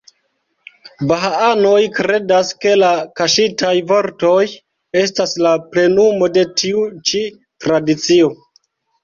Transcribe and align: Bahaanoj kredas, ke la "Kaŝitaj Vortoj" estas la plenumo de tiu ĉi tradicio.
Bahaanoj 1.09 1.81
kredas, 1.97 2.49
ke 2.65 2.73
la 2.83 2.89
"Kaŝitaj 3.19 3.75
Vortoj" 3.93 4.39
estas 5.03 5.35
la 5.45 5.53
plenumo 5.77 6.31
de 6.41 6.47
tiu 6.65 6.83
ĉi 7.13 7.23
tradicio. 7.69 8.33